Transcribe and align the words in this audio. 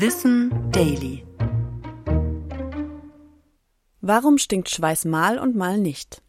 Wissen 0.00 0.70
Daily. 0.70 1.26
Warum 4.00 4.38
stinkt 4.38 4.70
Schweiß 4.70 5.06
mal 5.06 5.40
und 5.40 5.56
mal 5.56 5.76
nicht? 5.76 6.22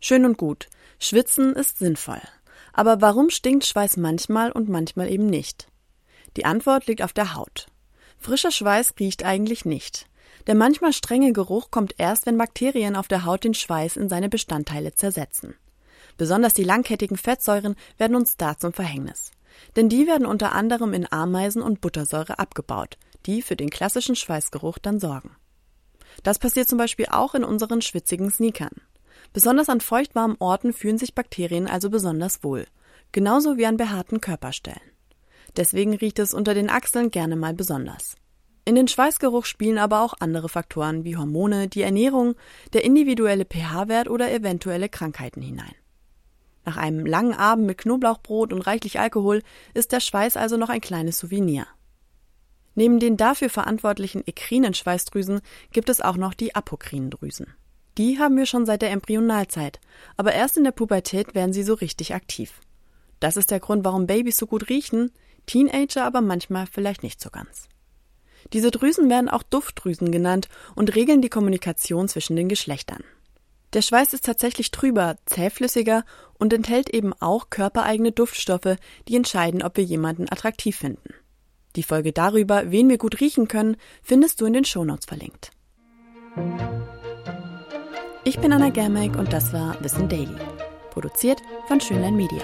Schön 0.00 0.24
und 0.24 0.38
gut. 0.38 0.68
Schwitzen 0.98 1.54
ist 1.54 1.78
sinnvoll. 1.78 2.20
Aber 2.72 3.00
warum 3.00 3.30
stinkt 3.30 3.64
Schweiß 3.64 3.96
manchmal 3.96 4.50
und 4.50 4.68
manchmal 4.68 5.08
eben 5.08 5.26
nicht? 5.26 5.68
Die 6.36 6.44
Antwort 6.44 6.88
liegt 6.88 7.02
auf 7.02 7.12
der 7.12 7.36
Haut. 7.36 7.68
Frischer 8.18 8.50
Schweiß 8.50 8.94
riecht 8.98 9.24
eigentlich 9.24 9.64
nicht. 9.64 10.08
Der 10.48 10.56
manchmal 10.56 10.92
strenge 10.92 11.32
Geruch 11.32 11.70
kommt 11.70 11.94
erst, 11.98 12.26
wenn 12.26 12.38
Bakterien 12.38 12.96
auf 12.96 13.06
der 13.06 13.24
Haut 13.24 13.44
den 13.44 13.54
Schweiß 13.54 13.96
in 13.96 14.08
seine 14.08 14.28
Bestandteile 14.28 14.94
zersetzen. 14.94 15.54
Besonders 16.16 16.54
die 16.54 16.64
langkettigen 16.64 17.16
Fettsäuren 17.16 17.76
werden 17.98 18.16
uns 18.16 18.36
da 18.36 18.58
zum 18.58 18.72
Verhängnis. 18.72 19.30
Denn 19.76 19.88
die 19.88 20.06
werden 20.06 20.26
unter 20.26 20.52
anderem 20.52 20.92
in 20.92 21.10
Ameisen 21.10 21.62
und 21.62 21.80
Buttersäure 21.80 22.38
abgebaut, 22.38 22.98
die 23.26 23.42
für 23.42 23.56
den 23.56 23.70
klassischen 23.70 24.16
Schweißgeruch 24.16 24.78
dann 24.78 25.00
sorgen. 25.00 25.36
Das 26.22 26.38
passiert 26.38 26.68
zum 26.68 26.78
Beispiel 26.78 27.06
auch 27.10 27.34
in 27.34 27.44
unseren 27.44 27.82
schwitzigen 27.82 28.30
Sneakern. 28.30 28.82
Besonders 29.32 29.68
an 29.68 29.80
feuchtwarmen 29.80 30.36
Orten 30.40 30.72
fühlen 30.72 30.98
sich 30.98 31.14
Bakterien 31.14 31.66
also 31.66 31.88
besonders 31.88 32.44
wohl, 32.44 32.66
genauso 33.12 33.56
wie 33.56 33.66
an 33.66 33.76
behaarten 33.76 34.20
Körperstellen. 34.20 34.80
Deswegen 35.56 35.94
riecht 35.94 36.18
es 36.18 36.34
unter 36.34 36.54
den 36.54 36.70
Achseln 36.70 37.10
gerne 37.10 37.36
mal 37.36 37.54
besonders. 37.54 38.16
In 38.64 38.74
den 38.74 38.88
Schweißgeruch 38.88 39.44
spielen 39.44 39.78
aber 39.78 40.02
auch 40.02 40.14
andere 40.20 40.48
Faktoren 40.48 41.04
wie 41.04 41.16
Hormone, 41.16 41.68
die 41.68 41.82
Ernährung, 41.82 42.36
der 42.72 42.84
individuelle 42.84 43.44
pH-Wert 43.44 44.08
oder 44.08 44.32
eventuelle 44.32 44.88
Krankheiten 44.88 45.42
hinein. 45.42 45.74
Nach 46.64 46.76
einem 46.76 47.06
langen 47.06 47.34
Abend 47.34 47.66
mit 47.66 47.78
Knoblauchbrot 47.78 48.52
und 48.52 48.62
reichlich 48.62 49.00
Alkohol 49.00 49.42
ist 49.74 49.92
der 49.92 50.00
Schweiß 50.00 50.36
also 50.36 50.56
noch 50.56 50.68
ein 50.68 50.80
kleines 50.80 51.18
Souvenir. 51.18 51.66
Neben 52.74 53.00
den 53.00 53.16
dafür 53.16 53.50
verantwortlichen 53.50 54.26
ekrinen 54.26 54.74
Schweißdrüsen 54.74 55.40
gibt 55.72 55.88
es 55.88 56.00
auch 56.00 56.16
noch 56.16 56.34
die 56.34 56.54
apokrinen 56.54 57.10
Drüsen. 57.10 57.48
Die 57.98 58.18
haben 58.18 58.36
wir 58.36 58.46
schon 58.46 58.64
seit 58.64 58.80
der 58.80 58.90
Embryonalzeit, 58.90 59.80
aber 60.16 60.32
erst 60.32 60.56
in 60.56 60.64
der 60.64 60.70
Pubertät 60.70 61.34
werden 61.34 61.52
sie 61.52 61.62
so 61.62 61.74
richtig 61.74 62.14
aktiv. 62.14 62.60
Das 63.20 63.36
ist 63.36 63.50
der 63.50 63.60
Grund, 63.60 63.84
warum 63.84 64.06
Babys 64.06 64.38
so 64.38 64.46
gut 64.46 64.70
riechen, 64.70 65.12
Teenager 65.46 66.04
aber 66.04 66.22
manchmal 66.22 66.66
vielleicht 66.66 67.02
nicht 67.02 67.20
so 67.20 67.30
ganz. 67.30 67.68
Diese 68.52 68.70
Drüsen 68.70 69.10
werden 69.10 69.28
auch 69.28 69.42
Duftdrüsen 69.42 70.10
genannt 70.10 70.48
und 70.74 70.94
regeln 70.94 71.22
die 71.22 71.28
Kommunikation 71.28 72.08
zwischen 72.08 72.36
den 72.36 72.48
Geschlechtern. 72.48 73.04
Der 73.72 73.82
Schweiß 73.82 74.12
ist 74.12 74.26
tatsächlich 74.26 74.70
trüber, 74.70 75.16
zähflüssiger 75.26 76.04
und 76.38 76.52
enthält 76.52 76.90
eben 76.90 77.14
auch 77.20 77.48
körpereigene 77.48 78.12
Duftstoffe, 78.12 78.76
die 79.08 79.16
entscheiden, 79.16 79.62
ob 79.62 79.76
wir 79.76 79.84
jemanden 79.84 80.28
attraktiv 80.30 80.76
finden. 80.76 81.14
Die 81.76 81.82
Folge 81.82 82.12
darüber, 82.12 82.70
wen 82.70 82.90
wir 82.90 82.98
gut 82.98 83.20
riechen 83.20 83.48
können, 83.48 83.76
findest 84.02 84.40
du 84.40 84.46
in 84.46 84.52
den 84.52 84.66
Shownotes 84.66 85.06
verlinkt. 85.06 85.52
Ich 88.24 88.38
bin 88.38 88.52
Anna 88.52 88.68
Germeck 88.68 89.16
und 89.16 89.32
das 89.32 89.52
war 89.52 89.82
Wissen 89.82 90.08
Daily. 90.08 90.36
Produziert 90.90 91.40
von 91.66 91.80
Schönlein 91.80 92.14
Media. 92.14 92.42